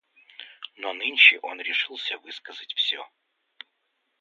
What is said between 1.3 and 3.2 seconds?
он решился высказать всё.